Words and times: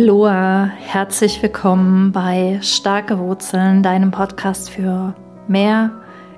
Aloha, 0.00 0.66
herzlich 0.66 1.42
willkommen 1.42 2.12
bei 2.12 2.60
Starke 2.62 3.18
Wurzeln, 3.18 3.82
deinem 3.82 4.12
Podcast 4.12 4.70
für 4.70 5.12
mehr 5.48 5.90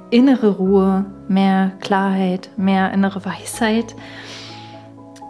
innere 0.09 0.57
Ruhe, 0.57 1.05
mehr 1.29 1.73
Klarheit, 1.81 2.49
mehr 2.57 2.91
innere 2.91 3.23
Weisheit. 3.23 3.95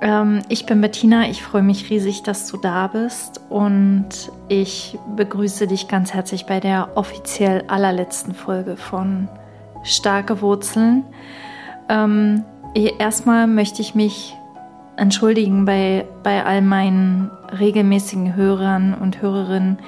Ähm, 0.00 0.42
ich 0.48 0.64
bin 0.64 0.80
Bettina, 0.80 1.28
ich 1.28 1.42
freue 1.42 1.64
mich 1.64 1.90
riesig, 1.90 2.22
dass 2.22 2.46
du 2.46 2.56
da 2.56 2.86
bist 2.86 3.40
und 3.48 4.08
ich 4.46 4.96
begrüße 5.16 5.66
dich 5.66 5.88
ganz 5.88 6.14
herzlich 6.14 6.46
bei 6.46 6.60
der 6.60 6.90
offiziell 6.94 7.64
allerletzten 7.66 8.32
Folge 8.32 8.76
von 8.76 9.26
Starke 9.82 10.40
Wurzeln. 10.40 11.02
Ähm, 11.88 12.44
erstmal 13.00 13.48
möchte 13.48 13.82
ich 13.82 13.96
mich 13.96 14.36
entschuldigen 15.00 15.64
bei, 15.64 16.06
bei 16.22 16.44
all 16.44 16.62
meinen 16.62 17.30
regelmäßigen 17.58 18.36
Hörern 18.36 18.94
und 18.94 19.22
Hörerinnen, 19.22 19.78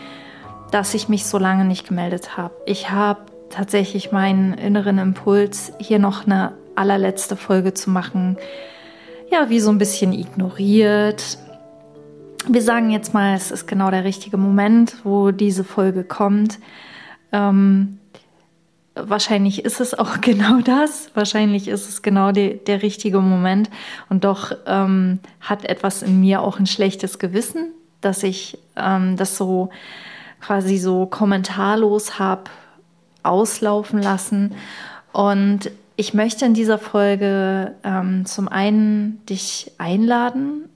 dass 0.71 0.95
ich 0.95 1.09
mich 1.09 1.27
so 1.27 1.39
lange 1.39 1.65
nicht 1.65 1.87
gemeldet 1.87 2.37
habe. 2.37 2.55
Ich 2.67 2.91
habe 2.91 3.21
tatsächlich 3.51 4.11
meinen 4.11 4.55
inneren 4.55 4.99
Impuls, 4.99 5.73
hier 5.79 5.99
noch 5.99 6.27
eine 6.27 6.53
allerletzte 6.75 7.37
Folge 7.37 7.75
zu 7.75 7.91
machen, 7.91 8.39
ja, 9.31 9.51
wie 9.51 9.61
so 9.61 9.71
ein 9.71 9.79
bisschen 9.79 10.13
ignoriert. 10.13 11.39
Wir 12.49 12.63
sagen 12.63 12.91
jetzt 12.91 13.13
mal, 13.13 13.35
es 13.35 13.51
ist 13.51 13.67
genau 13.67 13.91
der 13.91 14.05
richtige 14.05 14.39
Moment, 14.39 14.97
wo 15.05 15.31
diese 15.31 15.65
Folge 15.65 16.05
kommt. 16.05 16.59
Ähm, 17.33 17.99
wahrscheinlich 18.95 19.65
ist 19.65 19.81
es 19.81 19.95
auch 19.95 20.21
genau 20.21 20.61
das. 20.61 21.11
Wahrscheinlich 21.15 21.69
ist 21.69 21.89
es 21.89 22.03
genau 22.03 22.33
die, 22.33 22.59
der 22.67 22.83
richtige 22.83 23.21
Moment. 23.21 23.71
Und 24.09 24.25
doch 24.25 24.53
ähm, 24.67 25.21
hat 25.41 25.65
etwas 25.65 26.03
in 26.03 26.21
mir 26.21 26.43
auch 26.43 26.59
ein 26.59 26.67
schlechtes 26.67 27.19
Gewissen, 27.19 27.73
dass 28.01 28.23
ich 28.23 28.59
ähm, 28.77 29.17
das 29.17 29.37
so 29.37 29.71
quasi 30.41 30.79
so 30.79 31.07
kommentarlos 31.07 32.19
habe 32.19 32.45
auslaufen 33.23 34.03
lassen. 34.03 34.55
Und 35.13 35.71
ich 35.97 36.15
möchte 36.15 36.45
in 36.45 36.55
dieser 36.55 36.79
Folge 36.79 37.75
ähm, 37.85 38.27
zum 38.27 38.49
einen 38.49 39.25
dich 39.27 39.73
einladen, 39.79 40.69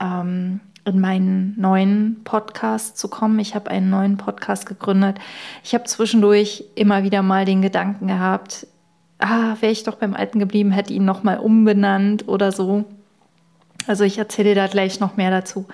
ähm, 0.00 0.60
in 0.84 1.00
meinen 1.00 1.54
neuen 1.60 2.22
Podcast 2.24 2.98
zu 2.98 3.08
kommen. 3.08 3.38
Ich 3.38 3.54
habe 3.54 3.70
einen 3.70 3.90
neuen 3.90 4.16
Podcast 4.16 4.66
gegründet. 4.66 5.18
Ich 5.62 5.74
habe 5.74 5.84
zwischendurch 5.84 6.64
immer 6.74 7.04
wieder 7.04 7.22
mal 7.22 7.44
den 7.44 7.62
Gedanken 7.62 8.08
gehabt, 8.08 8.66
ah, 9.18 9.56
wäre 9.60 9.72
ich 9.72 9.84
doch 9.84 9.96
beim 9.96 10.14
Alten 10.14 10.38
geblieben, 10.38 10.72
hätte 10.72 10.92
ihn 10.92 11.04
noch 11.04 11.22
mal 11.22 11.38
umbenannt 11.38 12.28
oder 12.28 12.52
so. 12.52 12.84
Also 13.86 14.04
ich 14.04 14.18
erzähle 14.18 14.54
da 14.54 14.66
gleich 14.66 15.00
noch 15.00 15.16
mehr 15.16 15.30
dazu. 15.30 15.66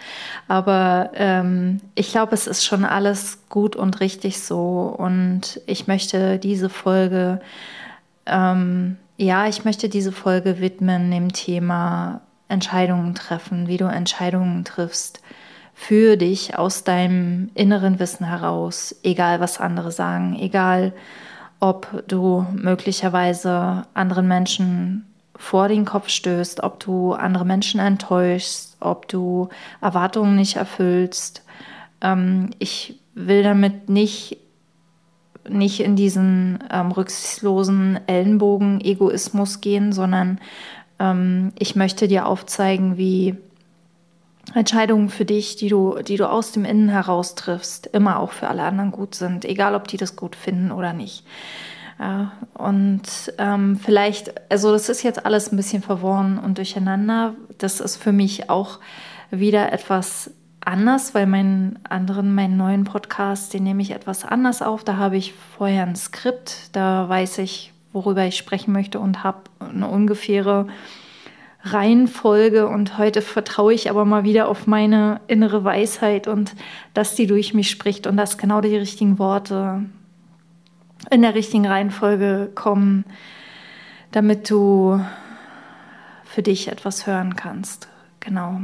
Aber 0.47 1.11
ähm, 1.15 1.81
ich 1.95 2.11
glaube, 2.11 2.35
es 2.35 2.47
ist 2.47 2.65
schon 2.65 2.85
alles 2.85 3.39
gut 3.49 3.77
und 3.77 4.01
richtig 4.01 4.41
so. 4.41 4.95
Und 4.97 5.61
ich 5.67 5.87
möchte 5.87 6.39
diese 6.39 6.69
Folge, 6.69 7.41
ähm, 8.27 8.97
ja, 9.17 9.47
ich 9.47 9.65
möchte 9.65 9.89
diese 9.89 10.13
Folge 10.13 10.61
widmen 10.61 11.11
dem 11.11 11.33
Thema 11.33 12.23
Entscheidungen 12.49 13.15
treffen, 13.15 13.69
wie 13.69 13.77
du 13.77 13.87
Entscheidungen 13.87 14.65
triffst 14.65 15.21
für 15.75 16.17
dich 16.17 16.59
aus 16.59 16.83
deinem 16.83 17.51
inneren 17.55 18.01
Wissen 18.01 18.27
heraus, 18.27 18.97
egal 19.05 19.39
was 19.39 19.61
andere 19.61 19.93
sagen, 19.93 20.37
egal 20.41 20.93
ob 21.61 22.05
du 22.09 22.45
möglicherweise 22.53 23.85
anderen 23.95 24.27
Menschen 24.27 25.07
vor 25.37 25.69
den 25.69 25.85
Kopf 25.85 26.09
stößt, 26.09 26.65
ob 26.65 26.81
du 26.81 27.13
andere 27.13 27.45
Menschen 27.45 27.79
enttäuschst, 27.79 28.77
ob 28.81 29.07
du 29.07 29.49
Erwartungen 29.81 30.35
nicht 30.35 30.57
erfüllst. 30.57 31.45
Ähm, 32.01 32.51
ich 32.59 33.01
will 33.15 33.45
damit 33.45 33.89
nicht, 33.89 34.39
nicht 35.49 35.79
in 35.79 35.95
diesen 35.95 36.59
ähm, 36.73 36.91
rücksichtslosen 36.91 38.01
Ellenbogen-Egoismus 38.09 39.61
gehen, 39.61 39.93
sondern 39.93 40.41
ähm, 40.99 41.53
ich 41.59 41.77
möchte 41.77 42.09
dir 42.09 42.27
aufzeigen, 42.27 42.97
wie 42.97 43.37
Entscheidungen 44.55 45.11
für 45.11 45.25
dich, 45.25 45.57
die 45.57 45.69
du, 45.69 45.99
die 46.03 46.17
du 46.17 46.29
aus 46.29 46.53
dem 46.53 46.65
Innen 46.65 46.89
heraus 46.89 47.35
triffst, 47.35 47.87
immer 47.89 48.19
auch 48.19 48.33
für 48.33 48.49
alle 48.49 48.63
anderen 48.63 48.91
gut 48.91 49.15
sind, 49.15 49.45
egal 49.45 49.75
ob 49.75 49.89
die 49.89 49.99
das 49.99 50.17
gut 50.17 50.37
finden 50.37 50.73
oder 50.73 50.93
nicht. 50.93 51.25
Ja, 51.99 52.33
und 52.55 53.03
ähm, 53.39 53.77
vielleicht, 53.77 54.33
also 54.51 54.71
das 54.71 54.89
ist 54.89 55.03
jetzt 55.03 55.27
alles 55.27 55.53
ein 55.53 55.57
bisschen 55.57 55.83
verworren 55.83 56.39
und 56.39 56.59
durcheinander. 56.59 57.35
Das 57.59 57.81
ist 57.81 57.97
für 57.97 58.13
mich 58.13 58.49
auch 58.49 58.79
wieder 59.31 59.73
etwas 59.73 60.31
anders, 60.65 61.15
weil 61.15 61.27
meinen 61.27 61.79
anderen, 61.89 62.35
meinen 62.35 62.57
neuen 62.57 62.85
Podcast, 62.85 63.53
den 63.53 63.65
nehme 63.65 63.83
ich 63.83 63.91
etwas 63.91 64.25
anders 64.25 64.63
auf. 64.63 64.85
Da 64.85 64.97
habe 64.97 65.17
ich 65.17 65.35
vorher 65.35 65.85
ein 65.85 65.97
Skript, 65.97 66.71
da 66.73 67.09
weiß 67.09 67.39
ich, 67.39 67.73
worüber 67.93 68.25
ich 68.25 68.37
sprechen 68.37 68.73
möchte 68.73 69.01
und 69.01 69.25
habe 69.25 69.43
eine 69.61 69.89
ungefähre 69.89 70.67
Reihenfolge. 71.63 72.69
Und 72.69 72.99
heute 72.99 73.23
vertraue 73.23 73.75
ich 73.75 73.91
aber 73.91 74.05
mal 74.05 74.25
wieder 74.25 74.49
auf 74.49 74.67
meine 74.67 75.21
innere 75.27 75.65
Weisheit 75.65 76.29
und 76.29 76.55
dass 76.95 77.15
die 77.15 77.27
durch 77.27 77.55
mich 77.55 77.71
spricht 77.71 78.07
und 78.07 78.17
dass 78.17 78.39
genau 78.39 78.61
die 78.61 78.77
richtigen 78.77 79.19
Worte 79.19 79.85
in 81.11 81.23
der 81.23 81.35
richtigen 81.35 81.67
Reihenfolge 81.67 82.51
kommen, 82.55 83.05
damit 84.11 84.51
du 84.51 85.01
für 86.25 86.43
dich 86.43 86.69
etwas 86.69 87.07
hören 87.07 87.37
kannst. 87.37 87.89
Genau. 88.21 88.61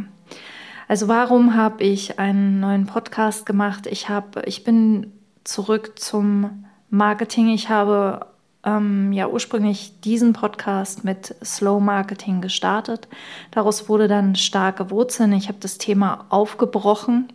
Also 0.89 1.09
warum 1.09 1.57
habe 1.57 1.83
ich 1.83 2.19
einen 2.19 2.61
neuen 2.61 2.87
Podcast 2.87 3.47
gemacht? 3.47 3.87
Ich 3.87 4.09
habe, 4.09 4.43
ich 4.45 4.65
bin 4.65 5.13
zurück 5.45 5.99
zum 5.99 6.67
Marketing. 6.91 7.49
Ich 7.49 7.69
habe 7.71 8.27
ähm, 8.65 9.13
ja 9.13 9.29
ursprünglich 9.29 10.01
diesen 10.01 10.33
Podcast 10.33 11.05
mit 11.05 11.35
Slow 11.45 11.81
Marketing 11.83 12.41
gestartet. 12.41 13.09
Daraus 13.51 13.89
wurde 13.89 14.09
dann 14.09 14.37
starke 14.37 14.91
Wurzeln. 14.91 15.33
Ich 15.33 15.49
habe 15.49 15.59
das 15.61 15.79
Thema 15.79 16.27
aufgebrochen. 16.29 17.33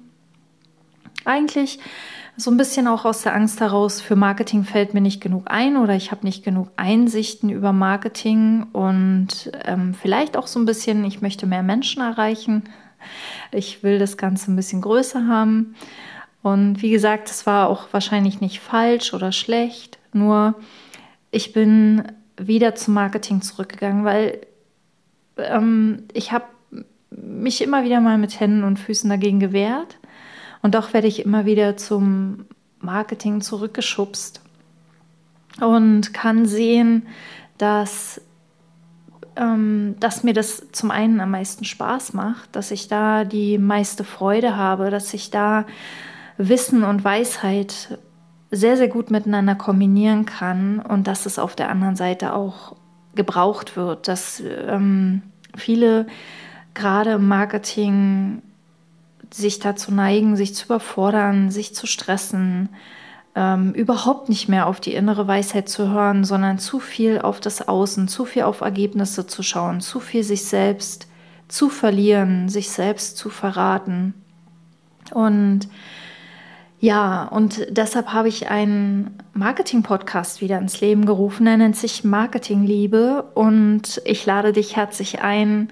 Eigentlich 1.26 1.80
so 2.40 2.52
ein 2.52 2.58
bisschen 2.58 2.88
auch 2.88 3.06
aus 3.06 3.24
der 3.24 3.36
Angst 3.36 3.60
heraus, 3.60 4.00
für 4.00 4.16
Marketing 4.16 4.64
fällt 4.64 4.94
mir 4.94 5.02
nicht 5.02 5.22
genug 5.22 5.44
ein 5.48 5.78
oder 5.78 5.96
ich 5.96 6.12
habe 6.12 6.26
nicht 6.26 6.44
genug 6.44 6.70
Einsichten 6.78 7.50
über 7.50 7.74
Marketing 7.74 8.68
und 8.72 9.52
ähm, 9.66 9.94
vielleicht 9.94 10.38
auch 10.38 10.48
so 10.48 10.60
ein 10.60 10.66
bisschen, 10.66 11.04
ich 11.04 11.22
möchte 11.22 11.46
mehr 11.46 11.64
Menschen 11.64 12.02
erreichen. 12.02 12.64
Ich 13.52 13.84
will 13.84 14.00
das 14.00 14.18
Ganze 14.18 14.52
ein 14.52 14.56
bisschen 14.56 14.82
größer 14.82 15.28
haben. 15.28 15.76
Und 16.42 16.82
wie 16.82 16.92
gesagt, 16.92 17.30
es 17.30 17.46
war 17.46 17.68
auch 17.68 17.88
wahrscheinlich 17.92 18.40
nicht 18.40 18.60
falsch 18.62 19.14
oder 19.14 19.32
schlecht, 19.32 20.00
nur 20.14 20.56
ich 21.32 21.54
bin 21.54 22.04
wieder 22.38 22.76
zum 22.76 22.94
Marketing 22.94 23.42
zurückgegangen, 23.42 24.06
weil 24.06 24.42
ähm, 25.38 26.04
ich 26.14 26.32
habe 26.32 26.46
mich 27.12 27.62
immer 27.62 27.84
wieder 27.84 28.02
mal 28.02 28.18
mit 28.18 28.40
Händen 28.40 28.64
und 28.64 28.80
Füßen 28.80 29.10
dagegen 29.10 29.40
gewehrt. 29.40 29.98
Und 30.62 30.76
doch 30.76 30.94
werde 30.94 31.08
ich 31.08 31.24
immer 31.24 31.46
wieder 31.46 31.78
zum 31.78 32.46
Marketing 32.80 33.42
zurückgeschubst 33.42 34.42
und 35.62 36.14
kann 36.14 36.46
sehen, 36.46 37.08
dass, 37.58 38.22
ähm, 39.36 39.96
dass 40.00 40.24
mir 40.24 40.34
das 40.34 40.72
zum 40.72 40.92
einen 40.92 41.20
am 41.20 41.32
meisten 41.32 41.66
Spaß 41.66 42.14
macht, 42.14 42.56
dass 42.56 42.72
ich 42.72 42.88
da 42.88 43.24
die 43.24 43.58
meiste 43.58 44.04
Freude 44.04 44.56
habe, 44.56 44.90
dass 44.90 45.14
ich 45.14 45.32
da 45.32 45.66
Wissen 46.38 46.84
und 46.84 47.04
Weisheit 47.04 48.00
sehr, 48.52 48.78
sehr 48.78 48.88
gut 48.88 49.12
miteinander 49.12 49.56
kombinieren 49.56 50.26
kann 50.26 50.80
und 50.80 51.08
dass 51.08 51.26
es 51.26 51.38
auf 51.38 51.56
der 51.56 51.70
anderen 51.70 51.96
Seite 51.96 52.34
auch 52.34 52.76
gebraucht 53.16 53.76
wird, 53.76 54.08
dass 54.08 54.42
ähm, 54.68 55.22
viele 55.56 56.08
gerade 56.74 57.14
im 57.14 57.28
Marketing 57.28 58.42
sich 59.32 59.60
dazu 59.60 59.94
neigen, 59.94 60.36
sich 60.36 60.56
zu 60.56 60.66
überfordern, 60.66 61.52
sich 61.52 61.76
zu 61.76 61.86
stressen, 61.86 62.70
ähm, 63.36 63.74
überhaupt 63.74 64.30
nicht 64.30 64.50
mehr 64.50 64.66
auf 64.68 64.80
die 64.80 64.94
innere 64.94 65.28
Weisheit 65.28 65.70
zu 65.70 65.90
hören, 65.90 66.24
sondern 66.24 66.58
zu 66.58 66.80
viel 66.80 67.20
auf 67.20 67.40
das 67.40 67.68
Außen, 67.68 68.08
zu 68.08 68.26
viel 68.26 68.44
auf 68.44 68.62
Ergebnisse 68.62 69.28
zu 69.28 69.44
schauen, 69.44 69.82
zu 69.82 70.00
viel 70.00 70.24
sich 70.24 70.46
selbst 70.46 71.08
zu 71.48 71.70
verlieren, 71.70 72.50
sich 72.50 72.70
selbst 72.70 73.18
zu 73.18 73.30
verraten. 73.30 74.14
Und 75.12 75.68
ja, 76.80 77.26
und 77.26 77.68
deshalb 77.70 78.14
habe 78.14 78.30
ich 78.30 78.50
einen 78.50 79.18
Marketing-Podcast 79.34 80.40
wieder 80.40 80.58
ins 80.60 80.80
Leben 80.80 81.06
gerufen. 81.06 81.46
Er 81.46 81.58
nennt 81.58 81.76
sich 81.76 82.06
Marketingliebe 82.06 83.24
und 83.36 84.02
ich 84.06 84.26
lade 84.26 84.54
dich 84.54 84.78
herzlich 84.78 85.22
ein, 85.22 85.70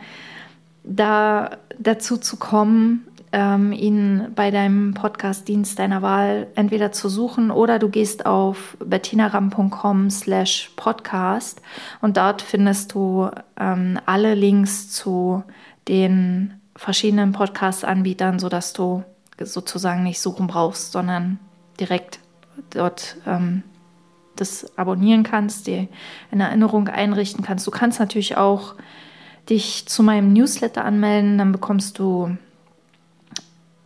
da 0.83 1.51
dazu 1.79 2.17
zu 2.17 2.35
kommen, 2.35 3.07
ähm, 3.31 3.71
ihn 3.71 4.27
bei 4.35 4.51
deinem 4.51 4.93
Podcast-Dienst 4.93 5.79
deiner 5.79 6.01
Wahl 6.01 6.47
entweder 6.55 6.91
zu 6.91 7.07
suchen 7.07 7.51
oder 7.51 7.79
du 7.79 7.89
gehst 7.89 8.25
auf 8.25 8.77
bettinaram.com 8.83 10.09
slash 10.09 10.71
podcast 10.75 11.61
und 12.01 12.17
dort 12.17 12.41
findest 12.41 12.93
du 12.93 13.29
ähm, 13.59 13.99
alle 14.05 14.33
Links 14.33 14.89
zu 14.89 15.43
den 15.87 16.53
verschiedenen 16.75 17.31
Podcast-Anbietern, 17.31 18.39
sodass 18.39 18.73
du 18.73 19.03
sozusagen 19.39 20.03
nicht 20.03 20.19
suchen 20.19 20.47
brauchst, 20.47 20.91
sondern 20.91 21.39
direkt 21.79 22.19
dort 22.71 23.17
ähm, 23.25 23.63
das 24.35 24.77
abonnieren 24.77 25.23
kannst, 25.23 25.67
dir 25.67 25.87
eine 26.31 26.45
Erinnerung 26.45 26.87
einrichten 26.87 27.43
kannst. 27.43 27.65
Du 27.65 27.71
kannst 27.71 27.99
natürlich 27.99 28.37
auch 28.37 28.75
dich 29.49 29.87
zu 29.87 30.03
meinem 30.03 30.33
Newsletter 30.33 30.83
anmelden, 30.83 31.37
dann 31.37 31.51
bekommst 31.51 31.99
du 31.99 32.37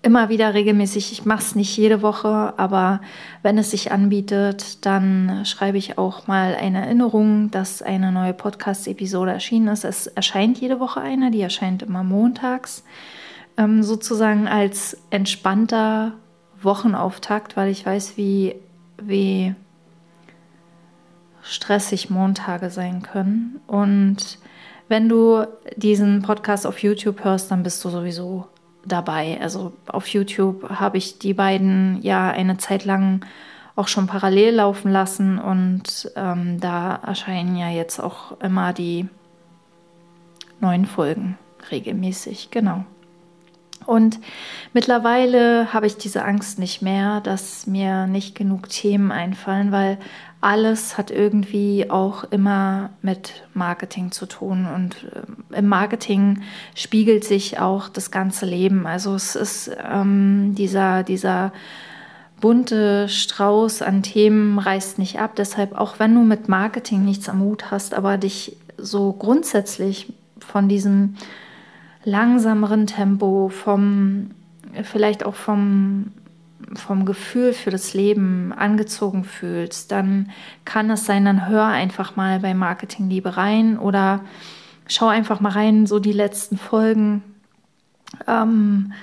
immer 0.03 0.29
wieder 0.29 0.53
regelmäßig, 0.53 1.11
ich 1.11 1.25
mache 1.25 1.41
es 1.41 1.55
nicht 1.55 1.77
jede 1.77 2.01
Woche, 2.01 2.53
aber 2.57 3.01
wenn 3.43 3.57
es 3.57 3.71
sich 3.71 3.91
anbietet, 3.91 4.83
dann 4.85 5.45
schreibe 5.45 5.77
ich 5.77 5.97
auch 5.99 6.25
mal 6.25 6.55
eine 6.55 6.85
Erinnerung, 6.85 7.51
dass 7.51 7.83
eine 7.83 8.11
neue 8.11 8.33
Podcast-Episode 8.33 9.31
erschienen 9.31 9.67
ist. 9.67 9.85
Es 9.85 10.07
erscheint 10.07 10.59
jede 10.59 10.79
Woche 10.79 11.01
eine, 11.01 11.29
die 11.29 11.41
erscheint 11.41 11.83
immer 11.83 12.03
montags, 12.03 12.83
ähm, 13.57 13.83
sozusagen 13.83 14.47
als 14.47 14.97
entspannter 15.09 16.13
Wochenauftakt, 16.61 17.57
weil 17.57 17.69
ich 17.69 17.85
weiß, 17.85 18.17
wie, 18.17 18.55
wie 19.01 19.55
stressig 21.41 22.09
Montage 22.09 22.69
sein 22.69 23.01
können. 23.01 23.59
Und 23.67 24.37
wenn 24.87 25.09
du 25.09 25.45
diesen 25.75 26.21
Podcast 26.21 26.67
auf 26.67 26.79
YouTube 26.83 27.23
hörst, 27.23 27.51
dann 27.51 27.63
bist 27.63 27.83
du 27.83 27.89
sowieso 27.89 28.47
dabei. 28.85 29.39
Also 29.41 29.73
auf 29.87 30.07
YouTube 30.07 30.69
habe 30.69 30.97
ich 30.97 31.19
die 31.19 31.33
beiden 31.33 32.01
ja 32.01 32.29
eine 32.29 32.57
Zeit 32.57 32.85
lang 32.85 33.25
auch 33.75 33.87
schon 33.87 34.07
parallel 34.07 34.55
laufen 34.55 34.91
lassen 34.91 35.39
und 35.39 36.11
ähm, 36.15 36.59
da 36.59 36.95
erscheinen 36.95 37.55
ja 37.55 37.69
jetzt 37.69 37.99
auch 37.99 38.39
immer 38.41 38.73
die 38.73 39.07
neuen 40.59 40.85
Folgen 40.85 41.37
regelmäßig, 41.71 42.51
genau. 42.51 42.85
Und 43.85 44.19
mittlerweile 44.73 45.73
habe 45.73 45.87
ich 45.87 45.97
diese 45.97 46.23
Angst 46.23 46.59
nicht 46.59 46.81
mehr, 46.81 47.21
dass 47.21 47.67
mir 47.67 48.07
nicht 48.07 48.35
genug 48.35 48.69
Themen 48.69 49.11
einfallen, 49.11 49.71
weil 49.71 49.97
alles 50.41 50.97
hat 50.97 51.11
irgendwie 51.11 51.89
auch 51.89 52.23
immer 52.25 52.89
mit 53.03 53.43
Marketing 53.53 54.11
zu 54.11 54.25
tun. 54.25 54.65
Und 54.65 54.95
äh, 55.03 55.57
im 55.57 55.67
Marketing 55.67 56.41
spiegelt 56.75 57.23
sich 57.23 57.59
auch 57.59 57.89
das 57.89 58.09
ganze 58.09 58.47
Leben. 58.47 58.87
Also 58.87 59.13
es 59.13 59.35
ist 59.35 59.71
ähm, 59.91 60.55
dieser, 60.55 61.03
dieser 61.03 61.53
bunte 62.41 63.07
Strauß 63.07 63.83
an 63.83 64.01
Themen 64.01 64.57
reißt 64.57 64.97
nicht 64.97 65.19
ab. 65.19 65.35
Deshalb, 65.35 65.77
auch 65.77 65.99
wenn 65.99 66.15
du 66.15 66.21
mit 66.21 66.49
Marketing 66.49 67.05
nichts 67.05 67.29
am 67.29 67.41
Hut 67.41 67.69
hast, 67.69 67.93
aber 67.93 68.17
dich 68.17 68.57
so 68.77 69.13
grundsätzlich 69.13 70.11
von 70.39 70.67
diesem 70.67 71.15
langsameren 72.03 72.87
Tempo, 72.87 73.49
vom 73.49 74.31
vielleicht 74.83 75.25
auch 75.25 75.35
vom 75.35 76.11
vom 76.75 77.05
Gefühl 77.05 77.53
für 77.53 77.69
das 77.69 77.93
Leben 77.93 78.53
angezogen 78.53 79.23
fühlst, 79.23 79.91
dann 79.91 80.31
kann 80.63 80.89
es 80.89 81.05
sein, 81.05 81.25
dann 81.25 81.47
hör 81.47 81.65
einfach 81.65 82.15
mal 82.15 82.39
bei 82.39 82.53
Marketing 82.53 83.09
Liebe 83.09 83.35
rein 83.35 83.77
oder 83.77 84.21
schau 84.87 85.07
einfach 85.07 85.39
mal 85.39 85.51
rein, 85.51 85.85
so 85.85 85.99
die 85.99 86.13
letzten 86.13 86.57
Folgen. 86.57 87.23
Ähm, 88.27 88.93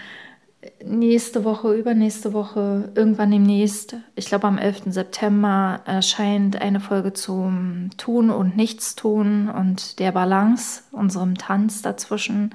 nächste 0.85 1.45
Woche, 1.45 1.75
übernächste 1.75 2.33
Woche, 2.33 2.91
irgendwann 2.95 3.31
demnächst, 3.31 3.97
ich 4.17 4.27
glaube 4.27 4.47
am 4.47 4.59
11. 4.59 4.83
September 4.87 5.81
erscheint 5.85 6.61
eine 6.61 6.81
Folge 6.81 7.13
zum 7.13 7.91
Tun 7.97 8.31
und 8.31 8.57
Nichtstun 8.57 9.49
und 9.49 9.99
der 9.99 10.13
Balance, 10.13 10.83
unserem 10.91 11.39
Tanz 11.39 11.83
dazwischen. 11.83 12.55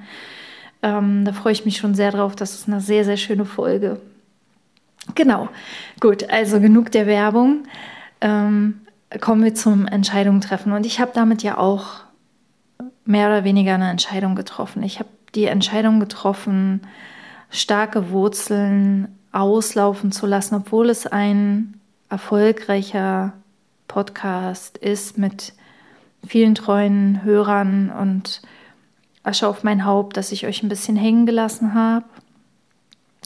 Ähm, 0.82 1.24
da 1.24 1.32
freue 1.32 1.52
ich 1.52 1.64
mich 1.64 1.78
schon 1.78 1.94
sehr 1.94 2.12
drauf. 2.12 2.36
Das 2.36 2.54
ist 2.54 2.68
eine 2.68 2.80
sehr, 2.80 3.04
sehr 3.04 3.16
schöne 3.16 3.46
Folge. 3.46 4.00
Genau, 5.14 5.48
gut, 6.00 6.28
also 6.30 6.60
genug 6.60 6.90
der 6.92 7.06
Werbung. 7.06 7.64
Ähm, 8.20 8.80
kommen 9.20 9.44
wir 9.44 9.54
zum 9.54 9.86
Entscheidung 9.86 10.40
treffen. 10.40 10.72
Und 10.72 10.84
ich 10.84 11.00
habe 11.00 11.12
damit 11.14 11.42
ja 11.42 11.56
auch 11.56 12.04
mehr 13.06 13.28
oder 13.28 13.44
weniger 13.44 13.74
eine 13.74 13.90
Entscheidung 13.90 14.34
getroffen. 14.34 14.82
Ich 14.82 14.98
habe 14.98 15.08
die 15.34 15.44
Entscheidung 15.46 16.00
getroffen, 16.00 16.82
starke 17.54 18.10
Wurzeln 18.10 19.16
auslaufen 19.32 20.12
zu 20.12 20.26
lassen, 20.26 20.56
obwohl 20.56 20.90
es 20.90 21.06
ein 21.06 21.80
erfolgreicher 22.08 23.32
Podcast 23.88 24.78
ist 24.78 25.18
mit 25.18 25.54
vielen 26.26 26.54
treuen 26.54 27.22
Hörern 27.22 27.90
und 27.90 28.42
Asche 29.22 29.48
auf 29.48 29.62
mein 29.62 29.84
Haupt, 29.84 30.16
dass 30.16 30.32
ich 30.32 30.46
euch 30.46 30.62
ein 30.62 30.68
bisschen 30.68 30.96
hängen 30.96 31.26
gelassen 31.26 31.74
habe. 31.74 32.04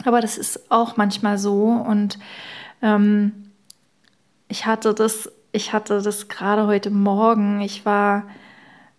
Aber 0.05 0.21
das 0.21 0.39
ist 0.39 0.71
auch 0.71 0.97
manchmal 0.97 1.39
so 1.39 1.65
und 1.65 2.19
ähm, 2.83 3.51
ich 4.49 4.67
hatte 4.67 4.95
das, 4.95 5.31
ich 5.53 5.73
hatte 5.73 6.01
das 6.01 6.29
gerade 6.29 6.67
heute 6.67 6.91
Morgen. 6.91 7.61
Ich 7.61 7.85
war 7.85 8.25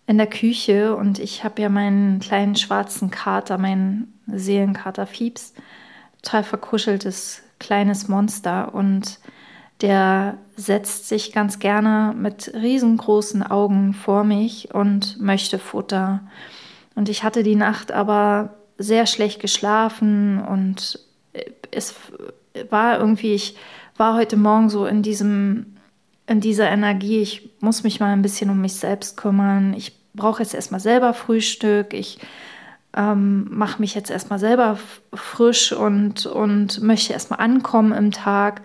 in 0.10 0.18
der 0.18 0.26
Küche 0.26 0.96
und 0.96 1.20
ich 1.20 1.44
habe 1.44 1.62
ja 1.62 1.70
meinen 1.70 2.20
kleinen 2.20 2.56
schwarzen 2.56 3.12
Kater, 3.12 3.60
meinen 3.60 4.20
Seelenkater 4.26 5.06
Fiebs, 5.06 5.54
total 6.24 6.44
verkuscheltes 6.44 7.44
kleines 7.60 8.08
Monster 8.08 8.74
und 8.74 9.20
der 9.82 10.40
setzt 10.56 11.08
sich 11.08 11.32
ganz 11.32 11.60
gerne 11.60 12.16
mit 12.18 12.52
riesengroßen 12.56 13.44
Augen 13.44 13.94
vor 13.94 14.24
mich 14.24 14.74
und 14.74 15.22
möchte 15.22 15.60
Futter. 15.60 16.22
Und 16.96 17.08
ich 17.08 17.24
hatte 17.24 17.44
die 17.44 17.56
Nacht 17.56 17.92
aber 17.92 18.56
sehr 18.80 19.06
schlecht 19.06 19.40
geschlafen 19.40 20.42
und 20.42 21.00
es 21.70 21.94
war 22.72 22.98
irgendwie, 22.98 23.36
ich 23.36 23.58
war 23.96 24.16
heute 24.16 24.38
Morgen 24.38 24.72
so 24.72 24.88
in 24.88 25.04
diesem, 25.04 25.76
in 26.26 26.42
dieser 26.42 26.68
Energie, 26.68 27.20
ich 27.20 27.52
muss 27.60 27.84
mich 27.84 28.00
mal 28.00 28.12
ein 28.12 28.24
bisschen 28.24 28.50
um 28.50 28.60
mich 28.60 28.74
selbst 28.74 29.16
kümmern. 29.16 29.76
Ich 29.76 29.99
brauche 30.20 30.44
jetzt 30.44 30.54
erstmal 30.54 30.80
selber 30.80 31.14
Frühstück. 31.14 31.94
Ich 31.94 32.20
ähm, 32.96 33.48
mache 33.50 33.80
mich 33.82 33.96
jetzt 33.96 34.12
erstmal 34.12 34.40
selber 34.40 34.78
frisch 35.14 35.74
und, 35.74 36.26
und 36.26 36.82
möchte 36.82 37.14
erstmal 37.14 37.40
ankommen 37.40 37.92
im 37.92 38.12
Tag, 38.12 38.62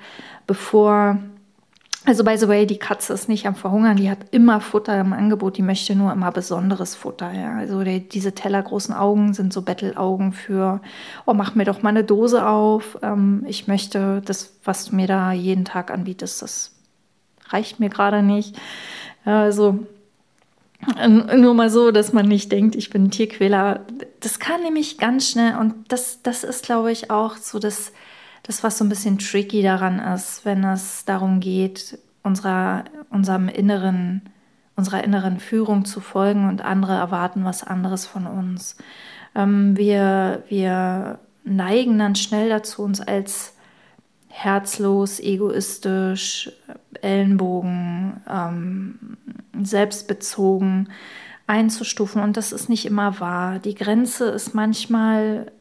bevor 0.46 1.18
also 2.06 2.22
by 2.22 2.36
the 2.36 2.48
way, 2.48 2.66
die 2.66 2.78
Katze 2.78 3.14
ist 3.14 3.30
nicht 3.30 3.46
am 3.46 3.54
Verhungern, 3.54 3.96
die 3.96 4.10
hat 4.10 4.18
immer 4.30 4.60
Futter 4.60 5.00
im 5.00 5.14
Angebot, 5.14 5.56
die 5.56 5.62
möchte 5.62 5.96
nur 5.96 6.12
immer 6.12 6.30
besonderes 6.32 6.94
Futter. 6.94 7.32
Ja. 7.32 7.56
Also 7.56 7.82
die, 7.82 8.06
diese 8.06 8.32
tellergroßen 8.32 8.94
Augen 8.94 9.32
sind 9.32 9.54
so 9.54 9.62
Bettelaugen 9.62 10.32
für, 10.32 10.82
oh, 11.24 11.32
mach 11.32 11.54
mir 11.54 11.64
doch 11.64 11.82
mal 11.82 11.90
eine 11.90 12.04
Dose 12.04 12.46
auf. 12.46 12.98
Ähm, 13.02 13.44
ich 13.48 13.68
möchte 13.68 14.20
das, 14.22 14.52
was 14.64 14.86
du 14.86 14.96
mir 14.96 15.06
da 15.06 15.32
jeden 15.32 15.64
Tag 15.64 15.90
anbietest, 15.90 16.42
das 16.42 16.72
reicht 17.48 17.80
mir 17.80 17.88
gerade 17.88 18.22
nicht. 18.22 18.60
Also 19.24 19.86
nur 21.08 21.54
mal 21.54 21.70
so, 21.70 21.90
dass 21.90 22.12
man 22.12 22.26
nicht 22.26 22.52
denkt, 22.52 22.74
ich 22.74 22.90
bin 22.90 23.10
Tierquäler. 23.10 23.80
Das 24.20 24.38
kann 24.38 24.62
nämlich 24.62 24.98
ganz 24.98 25.30
schnell 25.30 25.56
und 25.56 25.74
das, 25.88 26.22
das 26.22 26.44
ist, 26.44 26.64
glaube 26.64 26.92
ich, 26.92 27.10
auch 27.10 27.36
so 27.36 27.58
das 27.58 27.92
das, 28.44 28.62
was 28.62 28.78
so 28.78 28.84
ein 28.84 28.88
bisschen 28.88 29.18
tricky 29.18 29.62
daran 29.62 29.98
ist, 29.98 30.44
wenn 30.44 30.62
es 30.64 31.04
darum 31.04 31.40
geht, 31.40 31.98
unserer, 32.22 32.84
unserem 33.10 33.48
inneren, 33.48 34.22
unserer 34.76 35.02
inneren 35.02 35.40
Führung 35.40 35.84
zu 35.84 36.00
folgen 36.00 36.48
und 36.48 36.62
andere 36.62 36.92
erwarten 36.92 37.44
was 37.44 37.64
anderes 37.64 38.06
von 38.06 38.26
uns. 38.26 38.76
Ähm, 39.34 39.76
wir, 39.76 40.44
wir 40.48 41.18
neigen 41.42 41.98
dann 41.98 42.14
schnell 42.14 42.50
dazu, 42.50 42.82
uns 42.82 43.00
als 43.00 43.53
herzlos, 44.34 45.20
egoistisch, 45.20 46.50
Ellenbogen, 47.00 48.20
ähm, 48.28 48.98
selbstbezogen 49.62 50.88
einzustufen. 51.46 52.20
Und 52.20 52.36
das 52.36 52.52
ist 52.52 52.68
nicht 52.68 52.84
immer 52.84 53.20
wahr. 53.20 53.60
Die 53.60 53.76
Grenze 53.76 54.26
ist 54.26 54.54
manchmal 54.54 55.52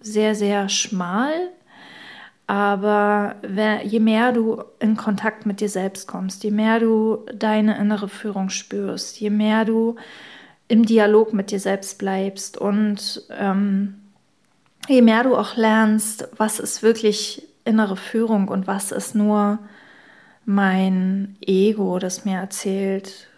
sehr, 0.00 0.34
sehr 0.34 0.70
schmal. 0.70 1.32
Aber 2.46 3.36
je 3.84 4.00
mehr 4.00 4.32
du 4.32 4.62
in 4.78 4.96
Kontakt 4.96 5.46
mit 5.46 5.60
dir 5.60 5.68
selbst 5.68 6.08
kommst, 6.08 6.44
je 6.44 6.50
mehr 6.50 6.80
du 6.80 7.24
deine 7.34 7.78
innere 7.78 8.08
Führung 8.08 8.50
spürst, 8.50 9.20
je 9.20 9.30
mehr 9.30 9.64
du 9.64 9.96
im 10.68 10.84
Dialog 10.84 11.32
mit 11.32 11.50
dir 11.50 11.60
selbst 11.60 11.98
bleibst 11.98 12.58
und 12.58 13.22
ähm, 13.30 14.01
je 14.88 15.02
mehr 15.02 15.24
du 15.24 15.36
auch 15.36 15.56
lernst, 15.56 16.28
was 16.36 16.58
ist 16.58 16.82
wirklich 16.82 17.46
innere 17.64 17.96
Führung 17.96 18.48
und 18.48 18.66
was 18.66 18.92
ist 18.92 19.14
nur 19.14 19.58
mein 20.44 21.36
Ego, 21.40 21.98
das 21.98 22.24
mir 22.24 22.38
erzählt, 22.38 23.28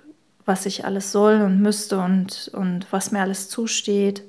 was 0.46 0.66
ich 0.66 0.84
alles 0.84 1.12
soll 1.12 1.42
und 1.42 1.60
müsste 1.60 1.98
und, 1.98 2.50
und 2.54 2.86
was 2.90 3.12
mir 3.12 3.20
alles 3.20 3.48
zusteht, 3.48 4.22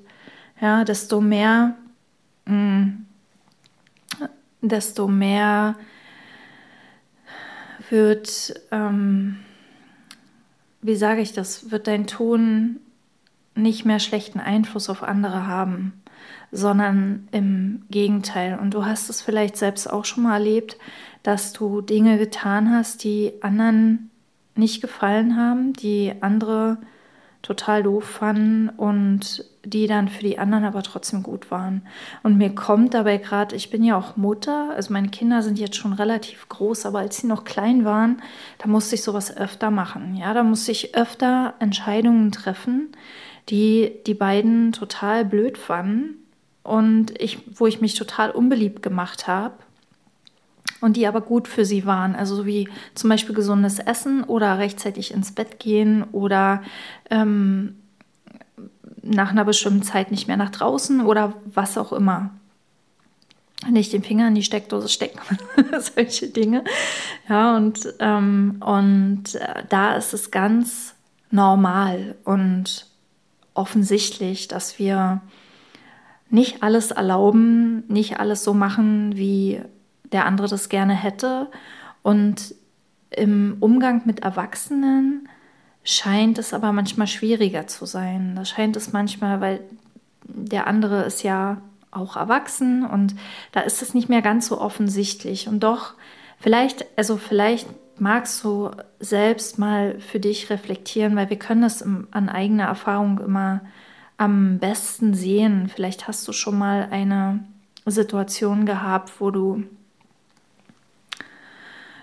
ja, 0.60 0.84
desto 0.84 1.22
mehr 1.22 1.76
Mm. 2.46 3.06
desto 4.62 5.08
mehr 5.08 5.76
wird, 7.90 8.54
ähm, 8.72 9.38
wie 10.82 10.96
sage 10.96 11.22
ich 11.22 11.34
das, 11.34 11.72
wird 11.72 11.88
dein 11.88 12.08
Ton 12.08 12.80
nicht 13.56 13.86
mehr 13.86 14.00
schlechten 14.00 14.40
Einfluss 14.40 14.90
auf 14.90 15.04
andere 15.04 15.48
haben, 15.48 16.02
sondern 16.52 17.28
im 17.32 17.84
Gegenteil. 17.90 18.58
Und 18.60 18.74
du 18.74 18.86
hast 18.86 19.10
es 19.10 19.22
vielleicht 19.22 19.58
selbst 19.58 19.92
auch 19.92 20.06
schon 20.06 20.24
mal 20.24 20.36
erlebt, 20.36 20.78
dass 21.24 21.54
du 21.54 21.82
Dinge 21.82 22.18
getan 22.18 22.72
hast, 22.72 23.04
die 23.04 23.34
anderen 23.42 24.12
nicht 24.56 24.82
gefallen 24.82 25.36
haben, 25.36 25.74
die 25.74 26.14
andere 26.22 26.78
total 27.46 27.84
doof 27.84 28.06
fanden 28.06 28.70
und 28.70 29.46
die 29.64 29.86
dann 29.86 30.08
für 30.08 30.24
die 30.24 30.40
anderen 30.40 30.66
aber 30.66 30.82
trotzdem 30.82 31.22
gut 31.22 31.52
waren. 31.52 31.84
Und 32.24 32.38
mir 32.38 32.54
kommt 32.56 32.94
dabei 32.96 33.18
gerade, 33.18 33.56
ich 33.56 33.70
bin 33.70 33.84
ja 33.84 33.98
auch 33.98 34.18
Mutter, 34.18 34.72
also 34.76 34.92
meine 34.92 35.10
Kinder 35.10 35.44
sind 35.44 35.60
jetzt 35.60 35.76
schon 35.76 35.94
relativ 35.94 36.50
groß, 36.50 36.88
aber 36.88 37.00
als 37.00 37.18
sie 37.18 37.28
noch 37.28 37.44
klein 37.44 37.86
waren, 37.86 38.22
da 38.58 38.68
musste 38.68 38.96
ich 38.96 39.04
sowas 39.04 39.36
öfter 39.36 39.70
machen. 39.70 40.16
Ja, 40.16 40.34
da 40.34 40.44
musste 40.44 40.72
ich 40.72 40.96
öfter 40.96 41.54
Entscheidungen 41.60 42.32
treffen, 42.32 42.92
die 43.50 43.92
die 44.06 44.14
beiden 44.14 44.72
total 44.72 45.26
blöd 45.26 45.58
fanden 45.58 46.16
und 46.64 47.20
ich, 47.22 47.40
wo 47.56 47.68
ich 47.68 47.80
mich 47.80 47.94
total 47.94 48.32
unbeliebt 48.32 48.82
gemacht 48.82 49.28
habe 49.28 49.54
und 50.82 50.98
die 50.98 51.08
aber 51.08 51.22
gut 51.22 51.48
für 51.48 51.66
sie 51.66 51.86
waren. 51.86 52.16
Also 52.16 52.46
wie 52.46 52.70
zum 52.96 53.10
Beispiel 53.10 53.36
gesundes 53.36 53.80
Essen 53.80 54.24
oder 54.24 54.58
rechtzeitig 54.58 55.14
ins 55.14 55.32
Bett 55.32 55.60
gehen 55.60 56.04
oder 56.12 56.64
ähm, 57.10 57.76
nach 59.02 59.30
einer 59.30 59.46
bestimmten 59.46 59.84
Zeit 59.84 60.12
nicht 60.12 60.28
mehr 60.28 60.38
nach 60.38 60.50
draußen 60.50 61.02
oder 61.02 61.34
was 61.46 61.78
auch 61.78 61.94
immer. 61.94 62.32
Nicht 63.70 63.94
den 63.94 64.04
Finger 64.04 64.28
in 64.28 64.36
die 64.36 64.44
Steckdose 64.44 64.90
stecken, 64.90 65.20
solche 65.80 66.28
Dinge. 66.28 66.64
Ja, 67.30 67.56
und, 67.56 67.94
ähm, 68.00 68.62
und 68.64 69.36
äh, 69.36 69.64
da 69.70 69.96
ist 69.96 70.14
es 70.14 70.30
ganz 70.30 70.94
normal 71.32 72.16
und 72.26 72.86
offensichtlich, 73.56 74.48
dass 74.48 74.78
wir 74.78 75.22
nicht 76.30 76.64
alles 76.64 76.92
erlauben, 76.92 77.84
nicht 77.88 78.20
alles 78.20 78.44
so 78.44 78.54
machen, 78.54 79.16
wie 79.16 79.62
der 80.12 80.26
andere 80.26 80.48
das 80.48 80.70
gerne 80.70 80.94
hätte. 80.94 81.50
Und 82.04 82.54
im 83.10 83.58
Umgang 83.60 84.04
mit 84.06 84.22
Erwachsenen 84.22 85.30
scheint 85.84 86.38
es 86.38 86.54
aber 86.54 86.72
manchmal 86.72 87.08
schwieriger 87.08 87.68
zu 87.68 87.86
sein. 87.86 88.36
Da 88.36 88.46
scheint 88.46 88.76
es 88.76 88.92
manchmal, 88.92 89.42
weil 89.42 89.62
der 90.24 90.68
andere 90.68 91.04
ist 91.04 91.24
ja 91.24 91.62
auch 91.92 92.18
erwachsen 92.18 92.86
und 92.86 93.16
da 93.52 93.62
ist 93.62 93.82
es 93.82 93.94
nicht 93.94 94.10
mehr 94.10 94.22
ganz 94.22 94.48
so 94.48 94.60
offensichtlich. 94.60 95.48
Und 95.48 95.62
doch, 95.62 95.94
vielleicht, 96.40 96.86
also 96.98 97.18
vielleicht 97.18 97.68
magst 98.00 98.44
du 98.44 98.72
selbst 99.00 99.60
mal 99.60 100.00
für 100.00 100.20
dich 100.20 100.50
reflektieren, 100.50 101.16
weil 101.16 101.30
wir 101.30 101.40
können 101.40 101.62
das 101.62 101.82
an 101.84 102.30
eigener 102.30 102.66
Erfahrung 102.66 103.20
immer 103.20 103.62
am 104.18 104.60
besten 104.60 105.14
sehen. 105.14 105.70
Vielleicht 105.74 106.08
hast 106.08 106.28
du 106.28 106.34
schon 106.34 106.58
mal 106.58 106.88
eine 106.92 107.44
Situation 107.86 108.66
gehabt, 108.66 109.20
wo 109.20 109.32
du 109.32 109.64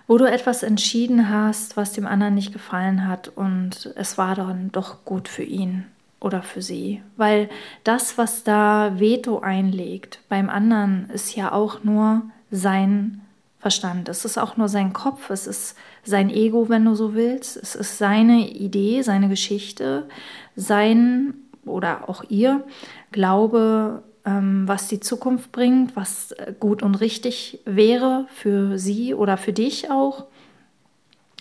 wo 0.09 0.19
du 0.19 0.31
etwas 0.31 0.63
entschieden 0.63 1.31
hast, 1.31 1.77
was 1.77 1.93
dem 1.93 2.07
anderen 2.07 2.35
nicht 2.35 2.53
gefallen 2.53 3.07
hat 3.07 3.29
und 3.29 3.93
es 3.97 4.19
war 4.19 4.35
dann 4.35 4.71
doch 4.73 5.05
gut 5.05 5.29
für 5.29 5.45
ihn 5.45 5.87
oder 6.21 6.43
für 6.43 6.61
sie. 6.61 7.03
Weil 7.17 7.49
das, 7.85 8.19
was 8.19 8.45
da 8.45 8.99
Veto 8.99 9.39
einlegt 9.41 10.21
beim 10.29 10.51
anderen, 10.51 11.09
ist 11.11 11.35
ja 11.35 11.53
auch 11.53 11.83
nur 11.83 12.23
sein 12.51 13.23
Verstand. 13.62 14.09
Es 14.09 14.25
ist 14.25 14.38
auch 14.38 14.57
nur 14.57 14.69
sein 14.69 14.92
Kopf, 14.92 15.31
es 15.31 15.47
ist 15.47 15.76
sein 16.02 16.31
Ego, 16.31 16.69
wenn 16.69 16.85
du 16.85 16.97
so 16.97 17.14
willst. 17.14 17.57
Es 17.57 17.76
ist 17.76 17.97
seine 17.97 18.50
Idee, 18.50 19.02
seine 19.02 19.28
Geschichte, 19.28 20.09
sein 20.57 21.35
oder 21.64 22.09
auch 22.09 22.25
ihr 22.28 22.64
Glaube 23.12 24.02
ähm, 24.25 24.66
was 24.66 24.88
die 24.88 24.99
Zukunft 24.99 25.52
bringt, 25.52 25.95
was 25.95 26.33
äh, 26.33 26.52
gut 26.59 26.83
und 26.83 26.97
richtig 26.97 27.61
wäre 27.64 28.26
für 28.35 28.78
sie 28.78 29.14
oder 29.14 29.37
für 29.37 29.52
dich 29.52 29.92
auch. 29.92 30.26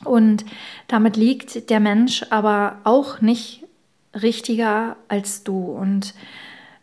Und 0.03 0.45
damit 0.87 1.17
liegt 1.17 1.71
der 1.71 1.79
Mensch 1.79 2.23
aber 2.29 2.81
auch 2.83 3.19
nicht 3.21 3.63
richtiger 4.13 4.95
als 5.07 5.43
du. 5.43 5.57
Und 5.71 6.13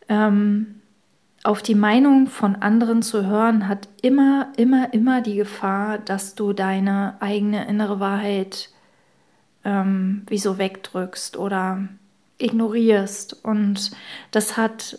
ähm, 0.09 0.78
auf 1.49 1.63
die 1.63 1.75
Meinung 1.75 2.27
von 2.27 2.57
anderen 2.57 3.01
zu 3.01 3.25
hören, 3.25 3.69
hat 3.69 3.89
immer, 4.03 4.53
immer, 4.59 4.93
immer 4.93 5.23
die 5.23 5.37
Gefahr, 5.37 5.97
dass 5.97 6.35
du 6.35 6.53
deine 6.53 7.17
eigene 7.21 7.67
innere 7.67 8.01
Wahrheit 8.01 8.69
ähm, 9.65 10.25
wie 10.27 10.37
so 10.37 10.59
wegdrückst 10.59 11.39
oder 11.39 11.89
ignorierst. 12.37 13.47
Und 13.47 13.93
das 14.31 14.59
hat 14.59 14.99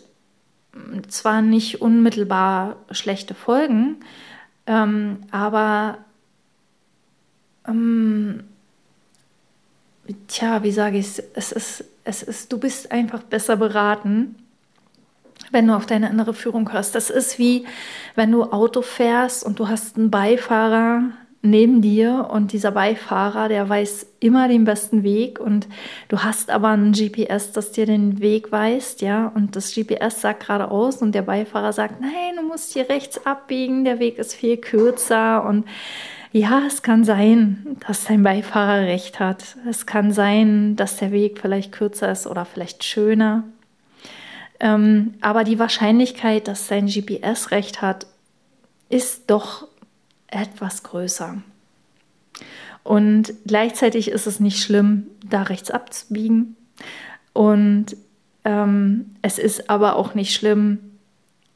zwar 1.06 1.40
nicht 1.40 1.82
unmittelbar 1.82 2.78
schlechte 2.90 3.34
Folgen, 3.34 3.98
ähm, 4.66 5.18
aber 5.30 5.98
ähm, 7.64 8.42
tja, 10.26 10.64
wie 10.64 10.72
sage 10.72 10.98
ich 10.98 11.06
es, 11.06 11.22
es 11.32 11.52
ist, 11.52 11.84
es 12.02 12.24
ist, 12.24 12.52
du 12.52 12.58
bist 12.58 12.90
einfach 12.90 13.22
besser 13.22 13.56
beraten, 13.56 14.34
wenn 15.50 15.66
du 15.66 15.74
auf 15.74 15.86
deine 15.86 16.08
innere 16.10 16.34
Führung 16.34 16.72
hörst. 16.72 16.94
Das 16.94 17.10
ist 17.10 17.38
wie, 17.38 17.64
wenn 18.14 18.32
du 18.32 18.44
Auto 18.44 18.82
fährst 18.82 19.44
und 19.44 19.58
du 19.58 19.68
hast 19.68 19.96
einen 19.96 20.10
Beifahrer, 20.10 21.04
neben 21.42 21.80
dir 21.80 22.28
und 22.30 22.52
dieser 22.52 22.70
Beifahrer, 22.70 23.48
der 23.48 23.68
weiß 23.68 24.06
immer 24.20 24.48
den 24.48 24.64
besten 24.64 25.02
Weg 25.02 25.40
und 25.40 25.68
du 26.08 26.22
hast 26.22 26.50
aber 26.50 26.68
ein 26.68 26.92
GPS, 26.92 27.52
das 27.52 27.72
dir 27.72 27.86
den 27.86 28.20
Weg 28.20 28.52
weist, 28.52 29.00
ja, 29.00 29.28
und 29.34 29.56
das 29.56 29.74
GPS 29.74 30.20
sagt 30.20 30.46
geradeaus 30.46 30.96
und 31.00 31.14
der 31.14 31.22
Beifahrer 31.22 31.72
sagt, 31.72 32.00
nein, 32.00 32.36
du 32.36 32.42
musst 32.42 32.72
hier 32.74 32.88
rechts 32.88 33.24
abbiegen, 33.26 33.84
der 33.84 33.98
Weg 34.00 34.18
ist 34.18 34.34
viel 34.34 34.58
kürzer 34.58 35.44
und 35.44 35.64
ja, 36.32 36.62
es 36.66 36.82
kann 36.82 37.04
sein, 37.04 37.76
dass 37.86 38.04
dein 38.04 38.22
Beifahrer 38.22 38.82
recht 38.82 39.18
hat. 39.18 39.56
Es 39.68 39.84
kann 39.84 40.12
sein, 40.12 40.76
dass 40.76 40.98
der 40.98 41.10
Weg 41.10 41.40
vielleicht 41.40 41.72
kürzer 41.72 42.12
ist 42.12 42.28
oder 42.28 42.44
vielleicht 42.44 42.84
schöner. 42.84 43.42
Ähm, 44.60 45.14
aber 45.20 45.44
die 45.44 45.58
Wahrscheinlichkeit, 45.58 46.46
dass 46.46 46.68
dein 46.68 46.86
GPS 46.86 47.50
recht 47.50 47.82
hat, 47.82 48.06
ist 48.88 49.30
doch 49.30 49.66
etwas 50.28 50.82
größer. 50.82 51.38
Und 52.82 53.32
gleichzeitig 53.46 54.10
ist 54.10 54.26
es 54.26 54.40
nicht 54.40 54.62
schlimm, 54.62 55.06
da 55.24 55.42
rechts 55.42 55.70
abzubiegen. 55.70 56.56
Und 57.32 57.96
ähm, 58.44 59.16
es 59.22 59.38
ist 59.38 59.70
aber 59.70 59.96
auch 59.96 60.14
nicht 60.14 60.34
schlimm, 60.34 60.78